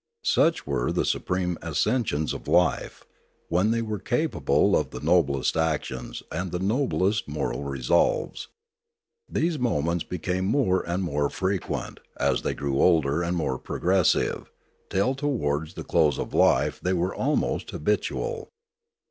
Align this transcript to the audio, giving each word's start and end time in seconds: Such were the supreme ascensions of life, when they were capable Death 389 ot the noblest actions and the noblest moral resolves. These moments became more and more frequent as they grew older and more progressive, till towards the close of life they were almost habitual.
Such 0.25 0.65
were 0.65 0.91
the 0.91 1.05
supreme 1.05 1.59
ascensions 1.61 2.33
of 2.33 2.47
life, 2.47 3.05
when 3.49 3.69
they 3.69 3.83
were 3.83 3.99
capable 3.99 4.71
Death 4.71 4.87
389 4.87 4.87
ot 4.87 4.91
the 4.91 5.05
noblest 5.29 5.55
actions 5.55 6.23
and 6.31 6.51
the 6.51 6.57
noblest 6.57 7.27
moral 7.27 7.63
resolves. 7.63 8.47
These 9.29 9.59
moments 9.59 10.03
became 10.03 10.45
more 10.45 10.81
and 10.89 11.03
more 11.03 11.29
frequent 11.29 11.99
as 12.19 12.41
they 12.41 12.55
grew 12.55 12.81
older 12.81 13.21
and 13.21 13.37
more 13.37 13.59
progressive, 13.59 14.49
till 14.89 15.13
towards 15.13 15.75
the 15.75 15.83
close 15.83 16.17
of 16.17 16.33
life 16.33 16.79
they 16.81 16.93
were 16.93 17.13
almost 17.13 17.69
habitual. 17.69 18.49